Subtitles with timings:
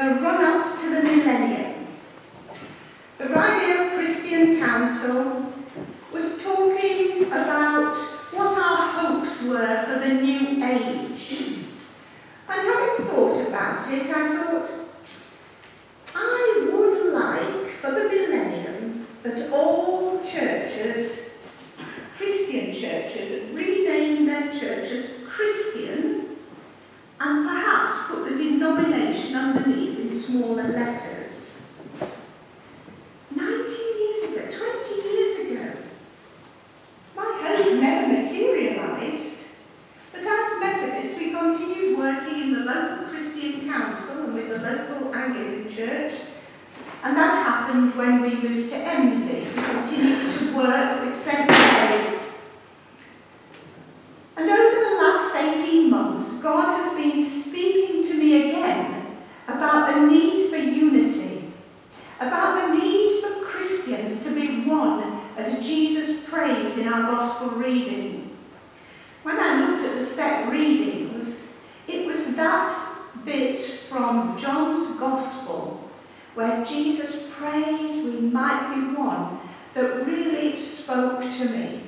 [0.00, 1.86] the run-up to the millennium.
[3.18, 5.52] The Ryedale Christian Council
[6.10, 7.94] was talking about
[8.32, 11.58] what our hopes were for the new age.
[12.48, 14.70] And having thought about it, I thought,
[16.14, 21.32] I would like for the millennium that all churches,
[22.16, 26.20] Christian churches, rename their churches Christian
[27.20, 31.62] and perhaps put the denomination underneath in smaller letters.
[33.34, 35.72] 19 years ago, 20 years ago,
[37.14, 39.44] my hope never materialised,
[40.12, 45.14] but as Methodists we continued working in the local Christian Council and with the local
[45.14, 46.14] Anglican Church,
[47.04, 49.44] and that happened when we moved to Embsay.
[49.54, 52.30] We continued to work with St Mary's
[54.40, 60.06] and over the last 18 months, God has been speaking to me again about the
[60.06, 61.52] need for unity,
[62.18, 64.24] about the need for Christians
[64.80, 68.36] one as Jesus prays in our Gospel reading.
[69.22, 71.48] When I looked at the set readings,
[71.86, 72.70] it was that
[73.24, 73.58] bit
[73.88, 75.90] from John's Gospel
[76.34, 79.40] where Jesus prays we might be one
[79.74, 81.80] that really spoke to me.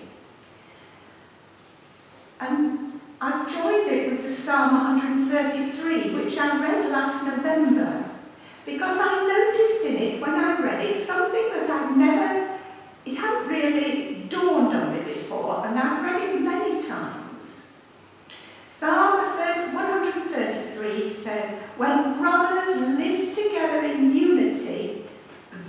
[2.41, 8.05] And I've joined it with the Psalm 133, which I read last November,
[8.67, 12.42] because I noticed in it, when I read it, something that I've never,
[13.05, 17.62] it hadn't really dawned on me before, and I've read it many times.
[18.69, 19.22] Psalm
[19.75, 25.05] 133 says, When brothers live together in unity,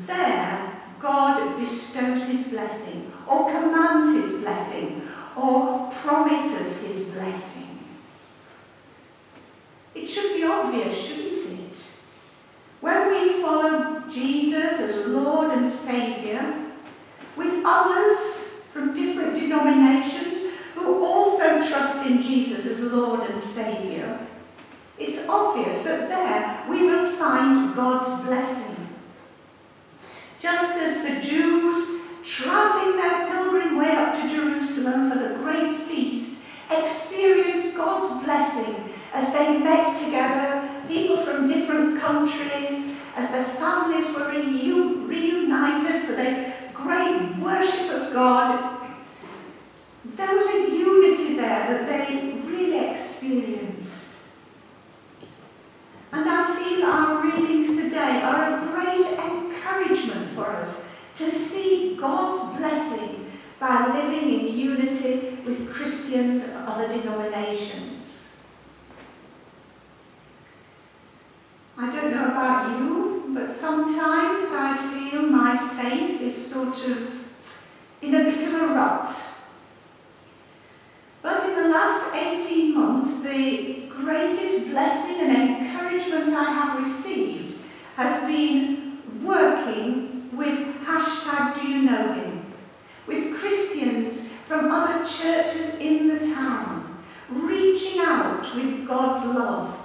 [0.05, 5.01] there God bestows his blessing, or commands his blessing,
[5.35, 7.79] or promises his blessing.
[9.95, 11.83] It should be obvious, shouldn't it?
[12.81, 16.53] When we follow Jesus as Lord and Saviour,
[17.35, 21.61] with others from different denominations who also
[22.05, 24.19] in Jesus as Lord and Saviour,
[24.99, 28.87] it's obvious that there we will find God's blessing.
[30.39, 36.35] Just as the Jews travelling their pilgrim way up to Jerusalem for the great feast,
[36.69, 44.29] experienced God's blessing as they met together, people from different countries, as their families were
[44.29, 48.82] reunited for the great worship of God.
[50.05, 54.05] There was a unity there that they really experienced.
[56.11, 62.57] And I feel our readings today are a great encouragement for us to see God's
[62.57, 68.27] blessing by living in unity with Christians of other denominations.
[71.77, 77.25] I don't know about you, but sometimes I feel my faith is sort of
[78.01, 79.09] in a bit of a rut.
[81.21, 87.59] But in the last 18 months, the greatest blessing and encouragement I have received
[88.43, 92.45] has been working with hashtag do you know him,
[93.07, 99.77] with Christians from other churches in the town, reaching out with God's love.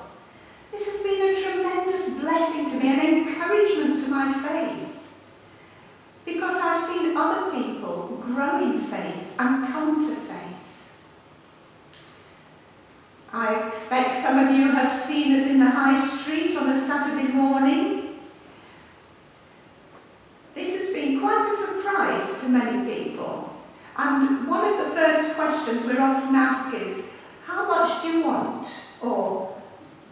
[0.73, 4.89] This has been a tremendous blessing to me, an encouragement to my faith,
[6.25, 10.35] because I've seen other people grow in faith and come to faith.
[13.33, 17.29] I expect some of you have seen us in the high street on a Saturday
[17.29, 17.99] morning
[21.21, 23.53] quite a surprise to many people.
[23.97, 27.05] And one of the first questions we're often asked is,
[27.45, 28.67] how much do you want?
[29.03, 29.55] Or,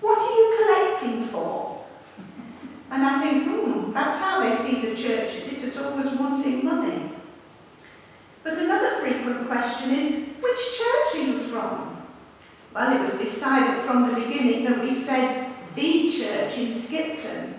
[0.00, 1.84] what are you collecting for?
[2.90, 6.64] And I think, hmm, that's how they see the church, is it at always wanting
[6.64, 7.10] money?
[8.42, 12.02] But another frequent question is, which church are you from?
[12.74, 17.56] Well, it was decided from the beginning that we said the church in Skipton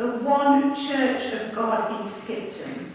[0.00, 2.90] the one church of God in Skipton.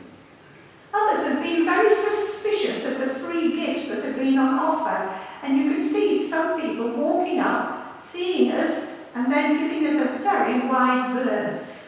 [0.91, 5.57] Others have been very suspicious of the free gifts that have been on offer, and
[5.57, 10.59] you can see some people walking up, seeing us, and then giving us a very
[10.67, 11.87] wide berth.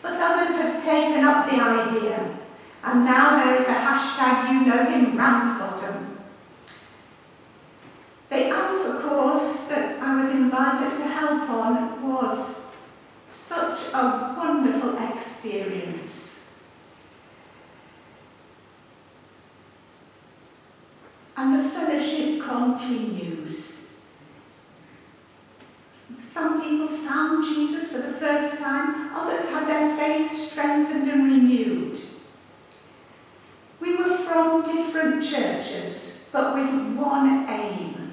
[0.00, 2.38] But others have taken up the idea,
[2.84, 6.18] and now there is a hashtag you know him Ramsbottom.
[8.30, 12.60] The Alpha course that I was invited to help on was
[13.28, 16.20] such a wonderful experience.
[21.40, 23.86] And the fellowship continues.
[26.26, 32.00] some people found Jesus for the first time, others had their faith strengthened and renewed.
[33.80, 38.12] We were from different churches, but with one aim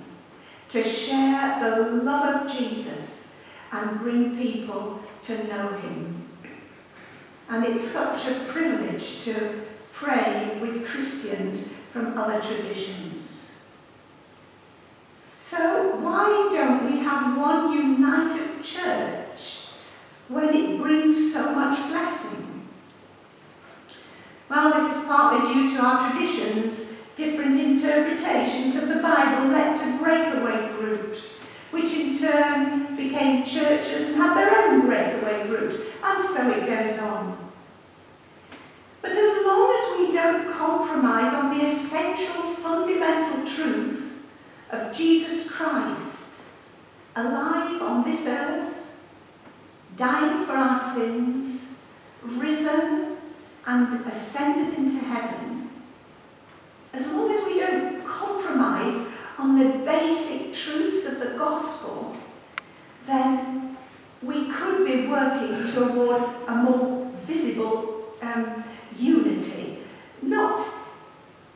[0.69, 3.35] to share the love of Jesus
[3.71, 6.27] and bring people to know him.
[7.49, 9.61] And it's such a privilege to
[9.93, 13.16] pray with Christians from other traditions.
[15.49, 19.59] So why don't we have one united church
[20.27, 22.67] when it brings so much blessing?
[24.49, 26.91] Well, this is partly due to our traditions.
[27.15, 31.39] Different interpretations of the Bible led to breakaway groups,
[31.71, 36.99] which in turn became churches and had their own breakaway groups, and so it goes
[36.99, 37.37] on.
[39.01, 41.65] But as long as we don't compromise on the
[44.71, 46.25] of Jesus Christ,
[47.15, 48.73] alive on this earth,
[49.95, 51.61] dying for our sins,
[52.23, 53.17] risen
[53.65, 55.69] and ascended into heaven,
[56.93, 62.15] as long as we don't compromise on the basic truths of the gospel,
[63.05, 63.77] then
[64.21, 68.63] we could be working toward a more visible um,
[68.95, 69.79] unity,
[70.21, 70.59] not,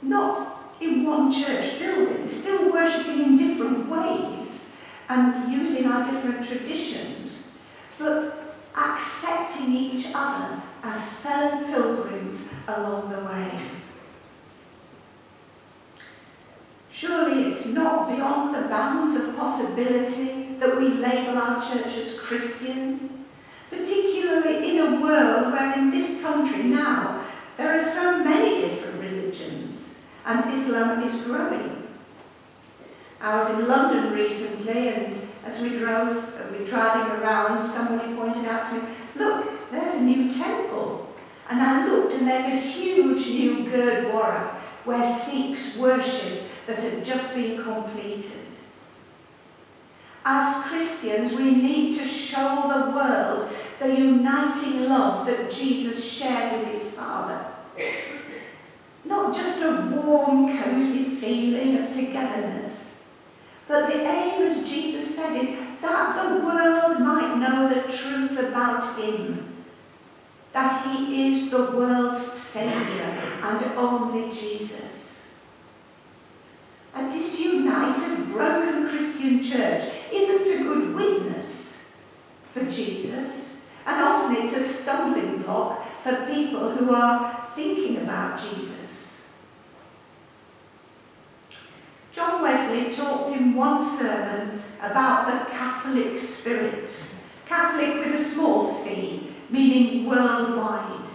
[0.01, 1.70] not in one church
[2.81, 4.71] worshipping in different ways
[5.09, 7.49] and using our different traditions,
[7.99, 13.59] but accepting each other as fellow pilgrims along the way.
[16.91, 23.25] Surely it's not beyond the bounds of possibility that we label our church as Christian,
[23.69, 27.25] particularly in a world where in this country now
[27.57, 29.93] there are so many different religions
[30.25, 31.80] and Islam is growing.
[33.21, 38.15] I was in London recently and as we drove, uh, we were driving around, somebody
[38.15, 38.81] pointed out to me,
[39.15, 41.07] look, there's a new temple.
[41.50, 47.35] And I looked and there's a huge new Gurdwara where Sikhs worship that had just
[47.35, 48.31] been completed.
[50.24, 56.67] As Christians, we need to show the world the uniting love that Jesus shared with
[56.67, 57.45] his Father.
[59.03, 62.70] Not just a warm, cosy feeling of togetherness,
[63.67, 65.49] but the aim, as Jesus said, is
[65.81, 69.55] that the world might know the truth about him,
[70.53, 75.25] that he is the world's Saviour and only Jesus.
[76.93, 81.81] A disunited, broken Christian church isn't a good witness
[82.53, 88.81] for Jesus, and often it's a stumbling block for people who are thinking about Jesus.
[92.11, 97.03] John Wesley talked in one sermon about the Catholic spirit,
[97.45, 101.07] Catholic with a small c, meaning worldwide.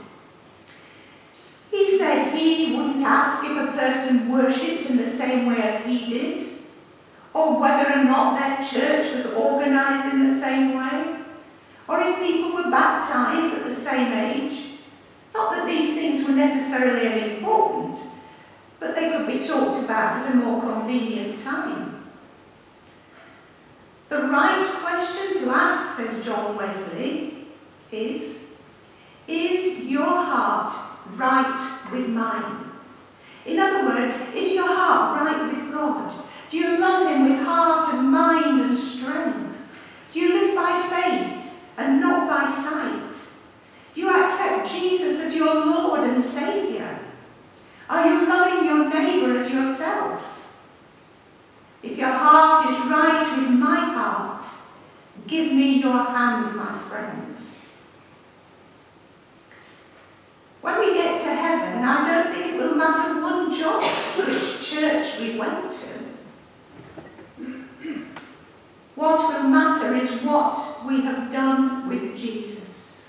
[1.70, 6.10] He said he wouldn't ask if a person worshipped in the same way as he
[6.10, 6.48] did,
[7.32, 11.16] or whether or not their church was organised in the same way,
[11.88, 14.62] or if people were baptised at the same age.
[15.32, 17.35] Not that these things were necessarily unimportant,
[18.78, 22.04] but they could be talked about at a more convenient time.
[24.08, 27.46] The right question to ask, says John Wesley,
[27.90, 28.38] is,
[29.26, 30.72] is your heart
[31.16, 32.70] right with mine?
[33.44, 36.12] In other words, is your heart right with God?
[36.50, 39.58] Do you love him with heart and mind and strength?
[40.12, 43.14] Do you live by faith and not by sight?
[43.94, 46.98] Do you accept Jesus as your Lord and Saviour?
[47.88, 50.22] Are you loving your neighbour as yourself?
[51.82, 54.44] If your heart is right with my heart,
[55.26, 57.36] give me your hand, my friend.
[60.62, 65.20] When we get to heaven, I don't think it will matter one jot which church
[65.20, 66.06] we went to.
[68.96, 73.04] What will matter is what we have done with Jesus.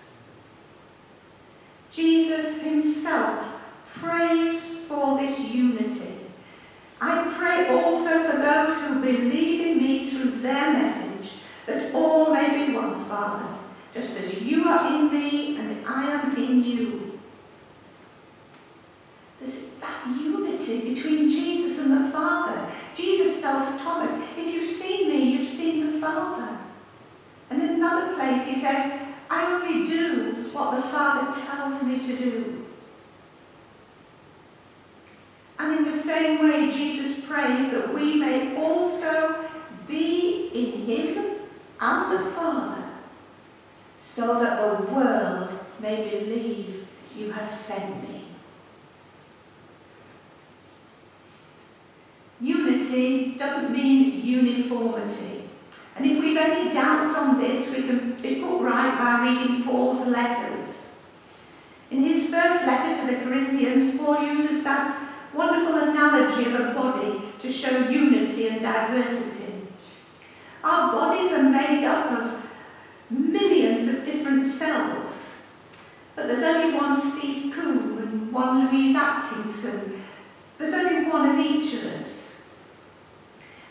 [1.91, 3.46] Jesus himself
[4.00, 6.15] prays for this unity.
[7.00, 11.34] I pray also for those who believe in me through their message,
[11.65, 13.46] that all may be one, Father,
[13.93, 17.19] just as you are in me and I am in you.
[19.39, 22.67] There's that unity between Jesus and the Father.
[22.96, 26.46] Jesus tells Thomas, if you've seen me, you've seen the Father.
[27.77, 28.91] Another place he says,
[29.29, 32.65] I only do what the Father tells me to do.
[35.60, 39.46] And in the same way, Jesus prays that we may also
[39.88, 41.36] be in him
[41.79, 42.84] and the Father,
[44.00, 48.24] so that the world may believe you have sent me.
[52.41, 55.37] Unity doesn't mean uniformity.
[55.97, 60.07] And if we've any doubts on this, we can be put right by reading Paul's
[60.07, 60.93] letters.
[61.89, 64.95] In his first letter to the Corinthians, Paul uses that
[65.33, 69.53] wonderful analogy of a body to show unity and diversity.
[70.63, 72.43] Our bodies are made up of
[73.09, 75.13] millions of different cells,
[76.15, 80.03] but there's only one Steve Coombe and one Louise Atkinson.
[80.57, 82.26] There's only one of each of us.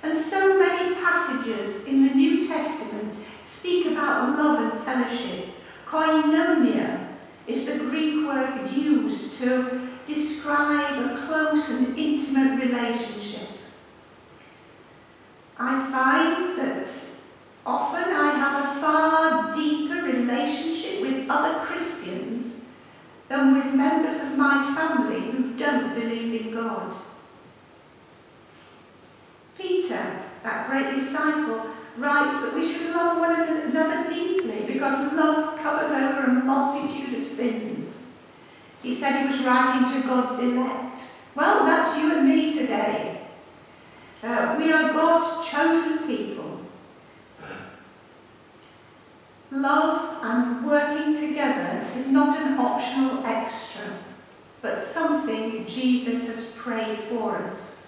[0.07, 5.49] And so many passages in the New Testament speak about love and fellowship.
[5.85, 7.09] Koinonia
[7.49, 13.49] is the Greek word used to describe a close and intimate relationship.
[15.59, 16.89] I find that
[17.67, 22.61] often I have a far deeper relationship with other Christians
[23.29, 26.95] than with members of my family who don't believe in God.
[29.59, 35.91] Peter, that great disciple, writes that we should love one another deeply because love covers
[35.91, 37.97] over a multitude of sins.
[38.83, 38.95] He
[39.47, 41.01] said he was writing to God's elect.
[41.35, 43.21] Well, that's you and me today.
[44.23, 46.61] Uh, we are God's chosen people.
[49.51, 53.99] Love and working together is not an optional extra,
[54.61, 57.87] but something Jesus has prayed for us.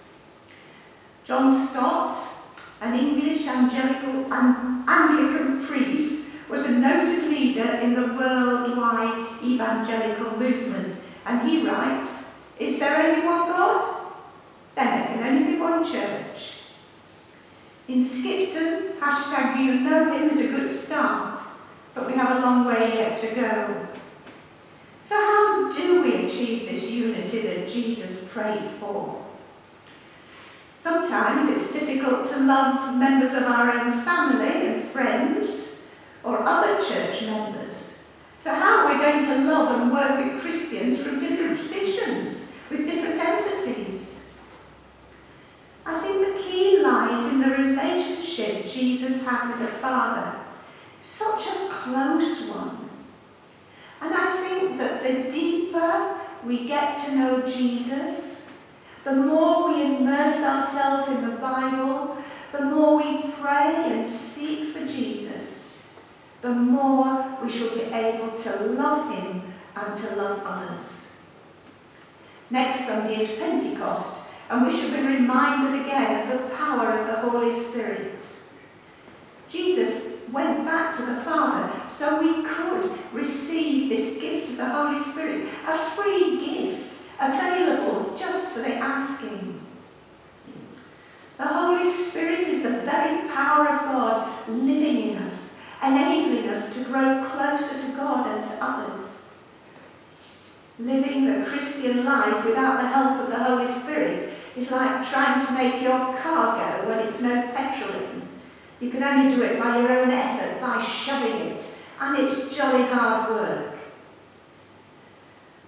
[1.25, 2.15] John Stott,
[2.81, 10.98] an English Angelical, Anglican priest, was a noted leader in the worldwide evangelical movement.
[11.25, 12.23] And he writes,
[12.59, 14.13] Is there only one God?
[14.75, 16.53] Then there can only be one church.
[17.87, 21.39] In Skipton, hashtag do you know him is a good start,
[21.95, 23.87] but we have a long way yet to go.
[25.07, 29.25] So how do we achieve this unity that Jesus prayed for?
[30.79, 35.81] Sometimes it's difficult to love members of our own family and friends
[36.23, 37.88] or other church members.
[38.41, 42.85] So how are we going to love and work with Christians from different traditions, with
[42.85, 44.21] different emphases?
[45.85, 50.39] I think the key lies in the relationship Jesus had with the Father.
[51.01, 52.89] Such a close one.
[54.01, 58.47] And I think that the deeper we get to know Jesus,
[59.03, 62.17] the more we immerse ourselves in the Bible,
[62.53, 65.18] the more we pray and seek for Jesus,
[66.41, 69.43] the more we shall be able to love him
[69.75, 71.07] and to love others.
[72.49, 77.29] Next Sunday is Pentecost, and we shall be reminded again of the power of the
[77.29, 78.25] Holy Spirit.
[79.47, 84.99] Jesus went back to the Father so we could receive this gift of the Holy
[84.99, 89.59] Spirit, a free gift available just for the asking.
[91.37, 95.28] The Holy Spirit is the very power of God living in us,
[95.83, 99.07] enabling us to grow closer to God and to others.
[100.77, 105.53] Living the Christian life without the help of the Holy Spirit is like trying to
[105.53, 108.27] make your car go when it's no petrol in.
[108.79, 111.67] You can only do it by your own effort, by shoving it,
[111.99, 113.75] and it's jolly hard work.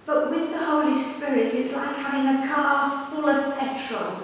[0.06, 4.22] But with the Holy Spirit, it's like having a car full of petrol,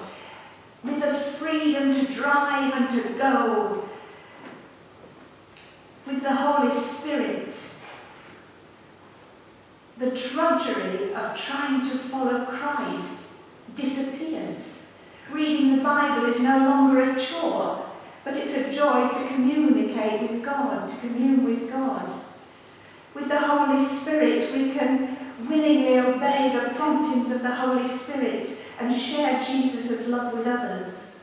[0.83, 3.88] with the freedom to drive and to go.
[6.09, 7.55] With the Holy Spirit,
[9.99, 13.11] the drudgery of trying to follow Christ
[13.75, 14.85] disappears.
[15.31, 17.85] Reading the Bible is no longer a chore,
[18.25, 22.11] but it's a joy to communicate with God, to commune with God.
[23.13, 25.15] With the Holy Spirit, we can
[25.47, 28.49] willingly obey the promptings of the Holy Spirit
[28.81, 31.17] and share Jesus' love with others.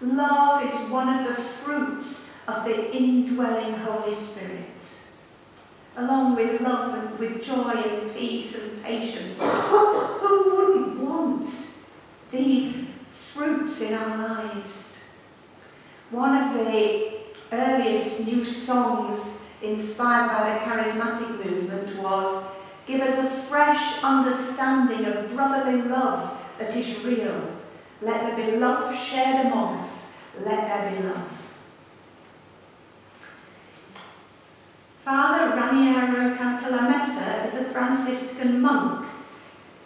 [0.00, 4.64] Love is one of the fruits of the indwelling Holy Spirit.
[5.96, 9.36] Along with love and with joy and peace and patience.
[9.38, 11.48] Who wouldn't want
[12.30, 12.88] these
[13.32, 14.96] fruits in our lives?
[16.10, 17.12] One of the
[17.52, 22.44] earliest new songs inspired by the charismatic movement was
[22.86, 27.52] Give us a fresh understanding of brotherly love that is real.
[28.02, 29.90] Let there be love shared among us.
[30.40, 31.28] Let there be love.
[35.02, 37.64] Father Raniero Cantalamessa is a
[38.14, 39.06] Franciscan monk.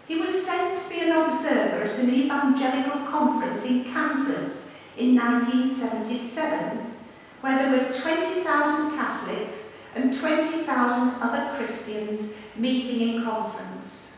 [0.07, 4.69] He was sent to be an observer at an evangelical conference in Kansas
[4.99, 6.95] in 1977,
[7.41, 14.13] where there were 20,000 Catholics and 20,000 other Christians meeting in conference.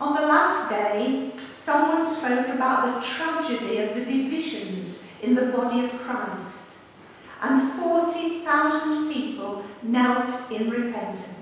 [0.00, 5.84] On the last day, someone spoke about the tragedy of the divisions in the body
[5.84, 6.58] of Christ,
[7.40, 11.33] and 40,000 people knelt in repentance.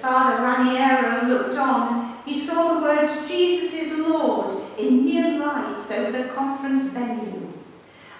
[0.00, 6.12] Father Raniero looked on, he saw the words, Jesus is Lord, in near light over
[6.12, 7.52] the conference venue.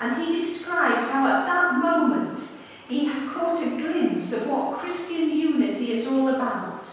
[0.00, 2.40] And he describes how at that moment
[2.88, 6.88] he had caught a glimpse of what Christian unity is all about.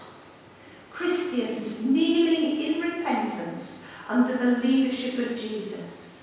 [0.92, 6.22] Christians kneeling in repentance under the leadership of Jesus.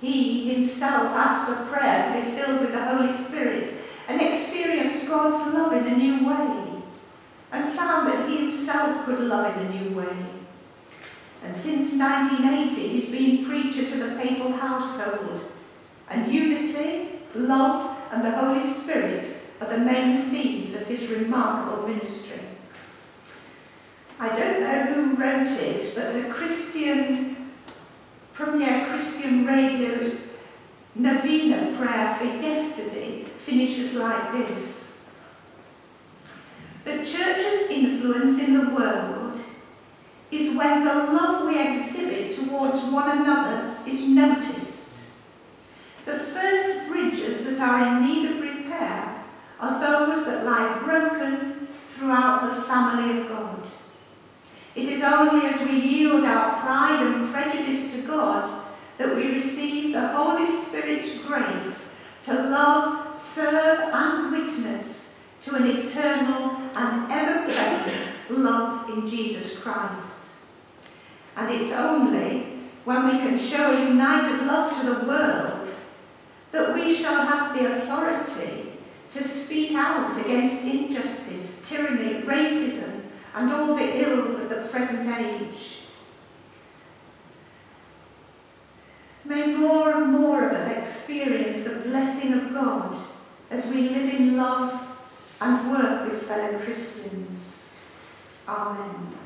[0.00, 3.74] He himself asked for prayer to be filled with the Holy Spirit
[4.08, 6.82] and experience God's love in a new way,
[7.52, 10.16] and found that he himself could love in a new way.
[11.42, 15.40] And since 1980, he's been preacher to the papal household,
[16.08, 22.38] and unity, love, and the Holy Spirit are the main themes of his remarkable ministry.
[24.20, 27.50] I don't know who wrote it, but the Christian,
[28.34, 30.20] Premier Christian Radio's
[30.94, 34.82] Novena prayer for yesterday finishes like this.
[36.84, 37.51] The Church's
[37.82, 39.38] influence in the world
[40.30, 44.90] is when the love we exhibit towards one another is noticed.
[46.04, 49.24] The first bridges that are in need of repair
[49.60, 53.68] are those that lie broken throughout the family of God.
[54.74, 58.64] It is only as we yield our pride and prejudice to God
[58.98, 65.12] that we receive the Holy Spirit's grace to love, serve and witness
[65.42, 66.51] to an eternal
[68.42, 70.12] love in Jesus Christ.
[71.36, 72.46] And it's only
[72.84, 75.68] when we can show a united love to the world
[76.50, 78.72] that we shall have the authority
[79.10, 83.02] to speak out against injustice, tyranny, racism,
[83.34, 85.78] and all the ills of the present age.
[89.24, 92.96] May more and more of us experience the blessing of God
[93.50, 94.88] as we live in love
[95.40, 97.51] and work with fellow Christians.
[98.48, 99.21] Amen.